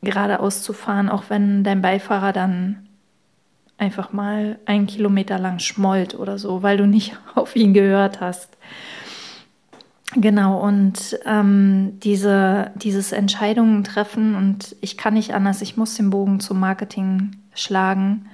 geradeaus 0.02 0.62
zu 0.62 0.72
fahren, 0.72 1.08
auch 1.08 1.24
wenn 1.28 1.64
dein 1.64 1.82
Beifahrer 1.82 2.32
dann 2.32 2.86
einfach 3.78 4.12
mal 4.12 4.58
einen 4.66 4.86
Kilometer 4.86 5.38
lang 5.38 5.58
schmollt 5.58 6.14
oder 6.14 6.38
so, 6.38 6.62
weil 6.62 6.76
du 6.76 6.86
nicht 6.86 7.16
auf 7.34 7.56
ihn 7.56 7.74
gehört 7.74 8.20
hast. 8.20 8.48
Genau, 10.16 10.60
und 10.60 11.18
ähm, 11.24 11.98
diese, 12.00 12.70
dieses 12.76 13.10
Entscheidungen 13.10 13.82
treffen, 13.82 14.36
und 14.36 14.76
ich 14.80 14.96
kann 14.96 15.14
nicht 15.14 15.34
anders, 15.34 15.60
ich 15.60 15.76
muss 15.76 15.94
den 15.94 16.10
Bogen 16.10 16.38
zum 16.38 16.60
Marketing 16.60 17.32
schlagen. 17.52 18.26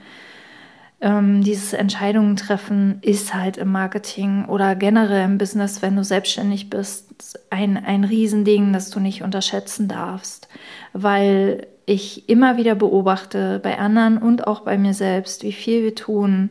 Ähm, 1.01 1.43
dieses 1.43 1.73
Entscheidungen 1.73 2.37
treffen 2.37 2.99
ist 3.01 3.33
halt 3.33 3.57
im 3.57 3.73
Marketing 3.73 4.45
oder 4.45 4.75
generell 4.75 5.25
im 5.25 5.39
Business, 5.39 5.81
wenn 5.81 5.97
du 5.97 6.05
selbstständig 6.05 6.69
bist, 6.69 7.41
ein, 7.49 7.79
ein 7.79 8.05
Riesending, 8.05 8.75
das 8.75 8.91
du 8.91 9.01
nicht 9.01 9.23
unterschätzen 9.23 9.89
darfst, 9.89 10.49
weil 10.93 11.67
ich 11.87 12.29
immer 12.29 12.59
wieder 12.59 12.75
beobachte 12.75 13.59
bei 13.63 13.79
anderen 13.79 14.19
und 14.19 14.47
auch 14.47 14.61
bei 14.61 14.77
mir 14.77 14.93
selbst, 14.93 15.43
wie 15.43 15.53
viel 15.53 15.83
wir 15.83 15.95
tun, 15.95 16.51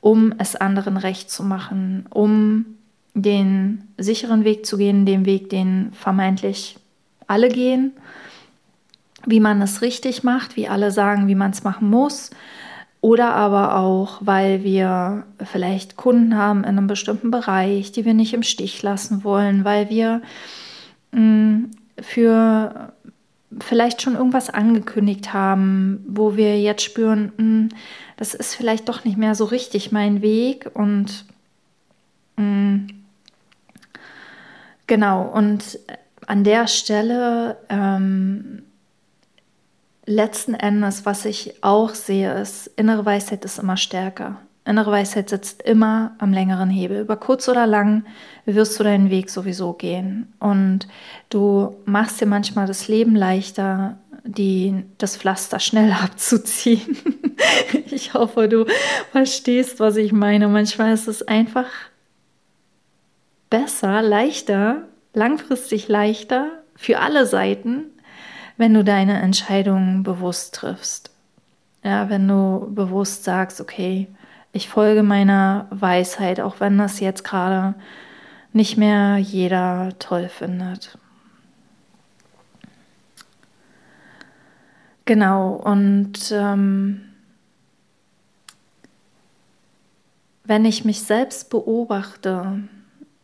um 0.00 0.34
es 0.38 0.56
anderen 0.56 0.96
recht 0.96 1.30
zu 1.30 1.44
machen, 1.44 2.06
um 2.08 2.64
den 3.14 3.88
sicheren 3.98 4.44
Weg 4.44 4.64
zu 4.66 4.76
gehen, 4.76 5.06
den 5.06 5.26
Weg, 5.26 5.50
den 5.50 5.92
vermeintlich 5.92 6.76
alle 7.26 7.48
gehen, 7.48 7.92
wie 9.26 9.40
man 9.40 9.60
es 9.62 9.82
richtig 9.82 10.24
macht, 10.24 10.56
wie 10.56 10.68
alle 10.68 10.90
sagen, 10.90 11.28
wie 11.28 11.34
man 11.34 11.50
es 11.50 11.64
machen 11.64 11.88
muss. 11.90 12.30
Oder 13.00 13.34
aber 13.34 13.76
auch, 13.76 14.18
weil 14.20 14.62
wir 14.62 15.24
vielleicht 15.44 15.96
Kunden 15.96 16.36
haben 16.36 16.60
in 16.60 16.78
einem 16.78 16.86
bestimmten 16.86 17.30
Bereich, 17.30 17.90
die 17.90 18.04
wir 18.04 18.14
nicht 18.14 18.32
im 18.32 18.44
Stich 18.44 18.80
lassen 18.82 19.24
wollen, 19.24 19.64
weil 19.64 19.90
wir 19.90 20.22
mh, 21.10 21.20
mm, 21.20 21.70
für 22.00 22.92
vielleicht 23.60 24.02
schon 24.02 24.14
irgendwas 24.14 24.50
angekündigt 24.50 25.32
haben, 25.32 26.04
wo 26.06 26.36
wir 26.36 26.60
jetzt 26.60 26.82
spüren, 26.82 27.32
mh, 27.36 27.44
mm, 27.44 27.68
das 28.16 28.34
ist 28.34 28.54
vielleicht 28.54 28.88
doch 28.88 29.04
nicht 29.04 29.18
mehr 29.18 29.34
so 29.34 29.46
richtig 29.46 29.90
mein 29.90 30.22
Weg 30.22 30.70
und 30.72 31.24
mh, 32.36 32.44
mm, 32.44 32.86
genau 34.92 35.22
und 35.22 35.78
an 36.26 36.44
der 36.44 36.66
Stelle 36.66 37.56
ähm, 37.70 38.62
letzten 40.04 40.52
Endes, 40.52 41.06
was 41.06 41.24
ich 41.24 41.64
auch 41.64 41.94
sehe, 41.94 42.34
ist, 42.34 42.66
innere 42.76 43.06
Weisheit 43.06 43.42
ist 43.46 43.58
immer 43.58 43.78
stärker. 43.78 44.36
Innere 44.66 44.90
Weisheit 44.90 45.30
sitzt 45.30 45.62
immer 45.62 46.14
am 46.18 46.34
längeren 46.34 46.68
Hebel. 46.68 47.00
Über 47.00 47.16
kurz 47.16 47.48
oder 47.48 47.66
lang 47.66 48.04
wirst 48.44 48.78
du 48.78 48.84
deinen 48.84 49.08
Weg 49.08 49.30
sowieso 49.30 49.72
gehen. 49.72 50.30
Und 50.38 50.86
du 51.30 51.74
machst 51.86 52.20
dir 52.20 52.26
manchmal 52.26 52.66
das 52.66 52.86
Leben 52.86 53.16
leichter, 53.16 53.96
die, 54.24 54.84
das 54.98 55.16
Pflaster 55.16 55.58
schnell 55.58 55.90
abzuziehen. 56.02 56.98
ich 57.86 58.12
hoffe, 58.12 58.46
du 58.46 58.66
verstehst, 59.10 59.80
was 59.80 59.96
ich 59.96 60.12
meine. 60.12 60.48
Manchmal 60.48 60.92
ist 60.92 61.08
es 61.08 61.22
einfach 61.22 61.64
besser, 63.52 64.00
leichter, 64.00 64.88
langfristig 65.12 65.86
leichter 65.86 66.62
für 66.74 67.00
alle 67.00 67.26
Seiten, 67.26 67.84
wenn 68.56 68.72
du 68.72 68.82
deine 68.82 69.20
Entscheidungen 69.20 70.04
bewusst 70.04 70.54
triffst. 70.54 71.10
Ja, 71.84 72.08
wenn 72.08 72.26
du 72.26 72.70
bewusst 72.70 73.24
sagst, 73.24 73.60
okay, 73.60 74.08
ich 74.52 74.70
folge 74.70 75.02
meiner 75.02 75.66
Weisheit, 75.68 76.40
auch 76.40 76.60
wenn 76.60 76.78
das 76.78 76.98
jetzt 77.00 77.24
gerade 77.24 77.74
nicht 78.54 78.78
mehr 78.78 79.18
jeder 79.18 79.90
toll 79.98 80.30
findet. 80.30 80.96
Genau, 85.04 85.56
und 85.56 86.32
ähm, 86.32 87.02
wenn 90.44 90.64
ich 90.64 90.86
mich 90.86 91.02
selbst 91.02 91.50
beobachte, 91.50 92.62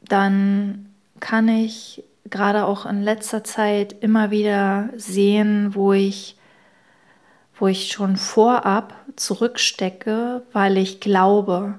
dann 0.09 0.87
kann 1.21 1.49
ich 1.49 2.05
gerade 2.31 2.65
auch 2.65 2.87
in 2.87 3.03
letzter 3.03 3.45
Zeit 3.45 3.95
immer 4.01 4.31
wieder 4.31 4.91
sehen, 4.97 5.75
wo 5.75 5.93
ich, 5.93 6.37
wo 7.59 7.67
ich 7.67 7.91
schon 7.93 8.17
vorab 8.17 8.95
zurückstecke, 9.17 10.43
weil 10.53 10.77
ich 10.77 11.01
glaube, 11.01 11.75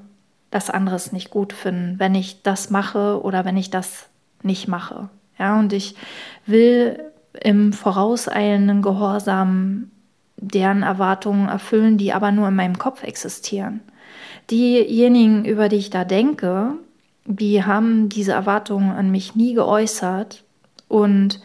dass 0.51 0.69
andere 0.69 0.95
es 0.95 1.11
nicht 1.11 1.29
gut 1.29 1.53
finden, 1.53 1.99
wenn 1.99 2.15
ich 2.15 2.41
das 2.41 2.69
mache 2.69 3.21
oder 3.21 3.45
wenn 3.45 3.57
ich 3.57 3.69
das 3.69 4.07
nicht 4.41 4.67
mache. 4.67 5.09
Ja, 5.37 5.57
und 5.59 5.71
ich 5.73 5.95
will 6.45 6.99
im 7.43 7.71
vorauseilenden 7.73 8.81
Gehorsam 8.81 9.91
deren 10.37 10.83
Erwartungen 10.83 11.47
erfüllen, 11.47 11.97
die 11.97 12.13
aber 12.13 12.31
nur 12.31 12.47
in 12.47 12.55
meinem 12.55 12.77
Kopf 12.77 13.03
existieren. 13.03 13.81
Diejenigen, 14.49 15.45
über 15.45 15.69
die 15.69 15.77
ich 15.77 15.89
da 15.89 16.05
denke, 16.05 16.73
die 17.29 17.63
haben 17.63 18.09
diese 18.09 18.31
Erwartungen 18.31 18.91
an 18.91 19.11
mich 19.11 19.35
nie 19.35 19.53
geäußert 19.53 20.43
und 20.87 21.39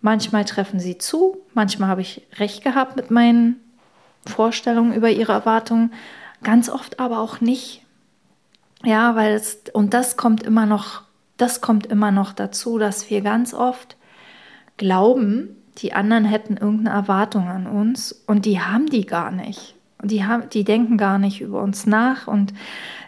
manchmal 0.00 0.46
treffen 0.46 0.80
sie 0.80 0.96
zu, 0.96 1.36
manchmal 1.52 1.90
habe 1.90 2.00
ich 2.00 2.26
recht 2.38 2.64
gehabt 2.64 2.96
mit 2.96 3.10
meinen 3.10 3.56
Vorstellungen 4.26 4.94
über 4.94 5.10
ihre 5.10 5.32
Erwartungen, 5.32 5.92
ganz 6.42 6.70
oft 6.70 7.00
aber 7.00 7.20
auch 7.20 7.42
nicht. 7.42 7.82
Ja, 8.82 9.14
weil 9.14 9.34
es, 9.34 9.58
und 9.74 9.92
das 9.92 10.16
kommt 10.16 10.42
immer 10.42 10.64
noch, 10.64 11.02
das 11.36 11.60
kommt 11.60 11.84
immer 11.86 12.10
noch 12.10 12.32
dazu, 12.32 12.78
dass 12.78 13.10
wir 13.10 13.20
ganz 13.20 13.52
oft 13.52 13.96
glauben, 14.78 15.56
die 15.78 15.92
anderen 15.92 16.24
hätten 16.24 16.56
irgendeine 16.56 16.96
Erwartung 16.96 17.48
an 17.48 17.66
uns 17.66 18.12
und 18.26 18.46
die 18.46 18.60
haben 18.60 18.86
die 18.86 19.04
gar 19.04 19.30
nicht. 19.30 19.74
Die, 20.02 20.24
haben, 20.24 20.48
die 20.50 20.64
denken 20.64 20.96
gar 20.96 21.18
nicht 21.18 21.40
über 21.40 21.60
uns 21.62 21.86
nach 21.86 22.28
und 22.28 22.52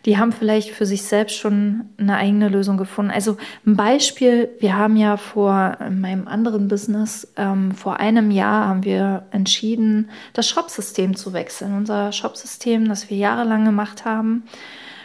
die 0.06 0.18
haben 0.18 0.32
vielleicht 0.32 0.70
für 0.70 0.86
sich 0.86 1.02
selbst 1.02 1.36
schon 1.36 1.84
eine 1.98 2.16
eigene 2.16 2.48
Lösung 2.48 2.76
gefunden. 2.76 3.10
Also 3.10 3.36
ein 3.66 3.76
Beispiel, 3.76 4.48
wir 4.58 4.76
haben 4.76 4.96
ja 4.96 5.16
vor 5.16 5.76
in 5.86 6.00
meinem 6.00 6.26
anderen 6.26 6.68
Business, 6.68 7.32
ähm, 7.36 7.72
vor 7.72 8.00
einem 8.00 8.30
Jahr 8.30 8.66
haben 8.66 8.84
wir 8.84 9.26
entschieden, 9.30 10.10
das 10.32 10.48
Shopsystem 10.48 11.16
zu 11.16 11.32
wechseln. 11.32 11.76
Unser 11.76 12.12
Shopsystem, 12.12 12.88
das 12.88 13.10
wir 13.10 13.16
jahrelang 13.16 13.64
gemacht 13.64 14.04
haben, 14.04 14.44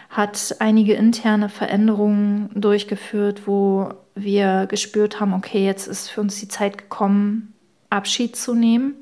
hat 0.09 0.55
einige 0.59 0.93
interne 0.93 1.49
Veränderungen 1.49 2.50
durchgeführt, 2.55 3.48
wo 3.48 3.93
wir 4.15 4.65
gespürt 4.67 5.19
haben, 5.19 5.33
okay, 5.33 5.65
jetzt 5.65 5.87
ist 5.87 6.09
für 6.09 6.21
uns 6.21 6.39
die 6.39 6.48
Zeit 6.48 6.77
gekommen, 6.77 7.53
Abschied 7.89 8.35
zu 8.37 8.53
nehmen. 8.53 8.93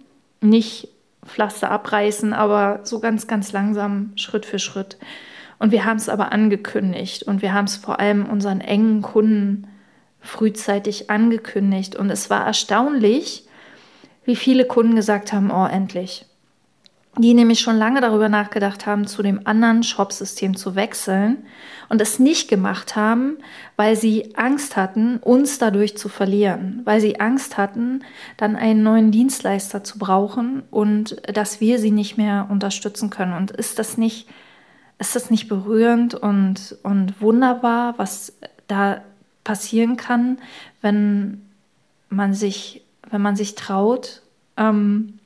Nicht 0.42 0.90
Pflaster 1.26 1.72
abreißen, 1.72 2.34
aber 2.34 2.82
so 2.84 3.00
ganz, 3.00 3.28
ganz 3.28 3.52
langsam, 3.52 4.12
Schritt 4.16 4.46
für 4.46 4.60
Schritt. 4.60 4.98
Und 5.60 5.72
wir 5.72 5.86
haben 5.86 5.98
es 5.98 6.10
aber 6.10 6.32
angekündigt 6.32 7.24
und 7.24 7.42
wir 7.42 7.54
haben 7.54 7.66
es 7.66 7.78
vor 7.78 8.00
allem 8.00 8.26
unseren 8.26 8.60
engen 8.62 9.02
Kunden 9.02 9.68
frühzeitig 10.20 11.10
angekündigt. 11.10 11.96
Und 11.96 12.10
es 12.10 12.30
war 12.30 12.46
erstaunlich, 12.46 13.48
wie 14.26 14.36
viele 14.36 14.66
Kunden 14.66 14.96
gesagt 14.96 15.34
haben, 15.34 15.52
oh, 15.52 15.66
endlich 15.66 16.26
die 17.18 17.36
nämlich 17.36 17.60
schon 17.60 17.78
lange 17.78 18.02
darüber 18.02 18.28
nachgedacht 18.28 18.88
haben, 18.88 19.06
zu 19.06 19.22
dem 19.22 19.46
anderen 19.46 19.84
Shop-System 19.84 20.58
zu 20.58 20.76
wechseln 20.76 21.46
und 21.90 22.02
es 22.02 22.18
nicht 22.18 22.50
gemacht 22.50 22.96
haben, 22.96 23.38
weil 23.76 23.96
sie 23.96 24.36
Angst 24.36 24.76
hatten, 24.76 25.18
uns 25.18 25.60
dadurch 25.60 25.96
zu 25.96 26.10
verlieren, 26.10 26.82
weil 26.86 27.00
sie 27.02 27.20
Angst 27.20 27.58
hatten, 27.58 28.04
dann 28.38 28.56
einen 28.56 28.82
neuen 28.82 29.12
Dienstleister 29.12 29.84
zu 29.84 30.00
brauchen 30.00 30.64
und 30.72 31.22
dass 31.32 31.62
wir 31.62 31.78
sie 31.78 31.92
nicht 31.92 32.18
mehr 32.18 32.48
unterstützen 32.50 33.12
können. 33.12 33.34
Und 33.34 33.52
ist 33.52 33.78
das 33.78 33.96
nicht, 33.96 34.28
ist 34.98 35.16
das 35.16 35.30
nicht 35.30 35.48
berührend 35.48 36.16
und, 36.16 36.78
und 36.82 37.22
wunderbar, 37.22 37.94
was 37.98 38.34
da 38.68 39.02
passieren 39.44 39.98
kann, 39.98 40.40
wenn 40.82 41.44
man 42.10 42.34
sich, 42.34 42.82
wenn 43.12 43.22
man 43.22 43.36
sich 43.36 43.54
traut, 43.54 44.24
ähm, 44.58 45.20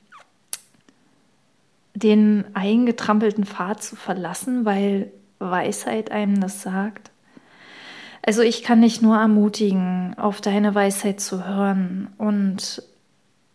den 1.98 2.44
eingetrampelten 2.54 3.44
Pfad 3.44 3.82
zu 3.82 3.96
verlassen, 3.96 4.64
weil 4.64 5.12
Weisheit 5.38 6.10
einem 6.10 6.40
das 6.40 6.62
sagt. 6.62 7.10
Also 8.22 8.42
ich 8.42 8.62
kann 8.62 8.82
dich 8.82 9.00
nur 9.00 9.16
ermutigen, 9.16 10.14
auf 10.18 10.40
deine 10.40 10.74
Weisheit 10.74 11.20
zu 11.20 11.46
hören 11.46 12.08
und 12.18 12.82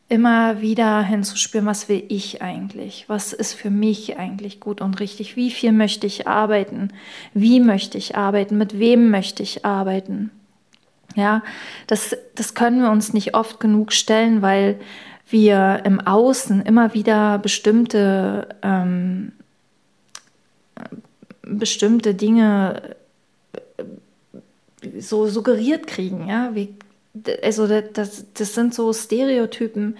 immer 0.09 0.61
wieder 0.61 1.01
hinzuspüren, 1.01 1.65
was 1.65 1.89
will 1.89 2.03
ich 2.07 2.41
eigentlich? 2.41 3.05
Was 3.07 3.33
ist 3.33 3.53
für 3.53 3.69
mich 3.69 4.17
eigentlich 4.17 4.59
gut 4.59 4.81
und 4.81 4.99
richtig? 4.99 5.35
Wie 5.35 5.51
viel 5.51 5.71
möchte 5.71 6.07
ich 6.07 6.27
arbeiten? 6.27 6.89
Wie 7.33 7.59
möchte 7.59 7.97
ich 7.97 8.15
arbeiten? 8.15 8.57
Mit 8.57 8.77
wem 8.77 9.09
möchte 9.09 9.43
ich 9.43 9.65
arbeiten? 9.65 10.31
Ja, 11.15 11.43
das, 11.87 12.15
das 12.35 12.53
können 12.53 12.81
wir 12.81 12.91
uns 12.91 13.13
nicht 13.13 13.35
oft 13.35 13.59
genug 13.59 13.91
stellen, 13.91 14.41
weil 14.41 14.79
wir 15.27 15.81
im 15.85 15.99
Außen 15.99 16.61
immer 16.61 16.93
wieder 16.93 17.37
bestimmte, 17.39 18.49
ähm, 18.61 19.31
bestimmte 21.41 22.13
Dinge 22.13 22.95
äh, 23.53 24.99
so 24.99 25.27
suggeriert 25.27 25.87
kriegen. 25.87 26.27
Ja? 26.27 26.51
Wie, 26.53 26.75
also 27.41 27.67
das, 27.67 28.25
das 28.33 28.53
sind 28.53 28.73
so 28.73 28.91
Stereotypen, 28.93 29.97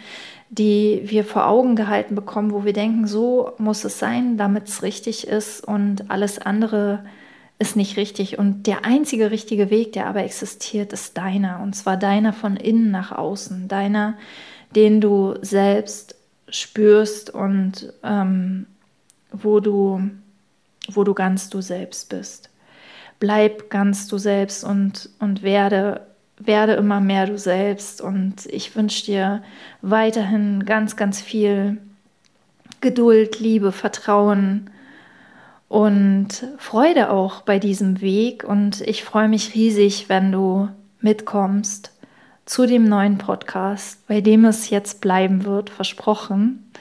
die 0.49 1.01
wir 1.05 1.25
vor 1.25 1.47
Augen 1.47 1.75
gehalten 1.75 2.15
bekommen, 2.15 2.51
wo 2.51 2.63
wir 2.63 2.73
denken, 2.73 3.07
so 3.07 3.53
muss 3.57 3.83
es 3.85 3.97
sein, 3.97 4.37
damit 4.37 4.67
es 4.67 4.83
richtig 4.83 5.27
ist 5.27 5.67
und 5.67 6.11
alles 6.11 6.37
andere 6.37 7.03
ist 7.59 7.75
nicht 7.75 7.97
richtig. 7.97 8.37
Und 8.37 8.67
der 8.67 8.85
einzige 8.85 9.31
richtige 9.31 9.69
Weg, 9.69 9.93
der 9.93 10.07
aber 10.07 10.23
existiert, 10.23 10.93
ist 10.93 11.17
deiner. 11.17 11.61
Und 11.61 11.75
zwar 11.75 11.97
deiner 11.97 12.33
von 12.33 12.57
innen 12.57 12.91
nach 12.91 13.11
außen, 13.11 13.67
deiner, 13.67 14.15
den 14.75 15.01
du 15.01 15.35
selbst 15.41 16.15
spürst 16.49 17.29
und 17.29 17.93
ähm, 18.03 18.67
wo, 19.31 19.59
du, 19.59 20.01
wo 20.89 21.03
du 21.03 21.13
ganz 21.13 21.49
du 21.49 21.61
selbst 21.61 22.09
bist. 22.09 22.49
Bleib 23.19 23.69
ganz 23.69 24.07
du 24.07 24.17
selbst 24.17 24.63
und, 24.63 25.09
und 25.19 25.43
werde, 25.43 26.01
werde 26.37 26.73
immer 26.73 26.99
mehr 26.99 27.25
du 27.25 27.37
selbst. 27.37 28.01
Und 28.01 28.45
ich 28.47 28.75
wünsche 28.75 29.05
dir 29.05 29.43
weiterhin 29.81 30.65
ganz, 30.65 30.95
ganz 30.95 31.21
viel 31.21 31.77
Geduld, 32.81 33.39
Liebe, 33.39 33.71
Vertrauen 33.71 34.69
und 35.69 36.45
Freude 36.57 37.09
auch 37.09 37.41
bei 37.41 37.59
diesem 37.59 38.01
Weg. 38.01 38.43
Und 38.43 38.81
ich 38.81 39.03
freue 39.03 39.29
mich 39.29 39.55
riesig, 39.55 40.09
wenn 40.09 40.31
du 40.31 40.69
mitkommst 40.99 41.92
zu 42.45 42.65
dem 42.65 42.87
neuen 42.87 43.17
Podcast, 43.17 44.05
bei 44.07 44.21
dem 44.21 44.45
es 44.45 44.69
jetzt 44.69 45.01
bleiben 45.01 45.45
wird, 45.45 45.69
versprochen. 45.69 46.71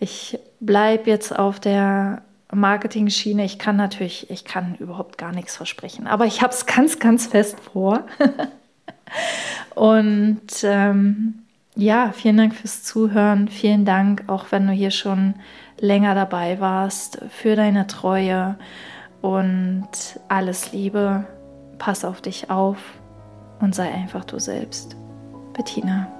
Ich 0.00 0.38
bleibe 0.60 1.10
jetzt 1.10 1.36
auf 1.36 1.60
der 1.60 2.22
Marketing-Schiene. 2.52 3.44
Ich 3.44 3.58
kann 3.58 3.76
natürlich, 3.76 4.30
ich 4.30 4.44
kann 4.44 4.74
überhaupt 4.76 5.18
gar 5.18 5.32
nichts 5.32 5.56
versprechen, 5.56 6.06
aber 6.06 6.26
ich 6.26 6.42
habe 6.42 6.52
es 6.52 6.66
ganz, 6.66 6.98
ganz 6.98 7.26
fest 7.26 7.58
vor. 7.72 8.04
Und 9.74 10.40
ähm, 10.64 11.42
ja, 11.76 12.12
vielen 12.12 12.36
Dank 12.36 12.54
fürs 12.54 12.82
Zuhören. 12.82 13.48
Vielen 13.48 13.84
Dank, 13.84 14.24
auch 14.26 14.46
wenn 14.50 14.66
du 14.66 14.72
hier 14.72 14.90
schon 14.90 15.34
länger 15.78 16.14
dabei 16.14 16.58
warst, 16.58 17.20
für 17.30 17.54
deine 17.54 17.86
Treue 17.86 18.56
und 19.22 19.88
alles 20.28 20.72
Liebe. 20.72 21.24
Pass 21.78 22.04
auf 22.04 22.20
dich 22.20 22.50
auf 22.50 22.78
und 23.60 23.74
sei 23.74 23.90
einfach 23.90 24.24
du 24.24 24.38
selbst. 24.38 24.96
Bettina. 25.52 26.17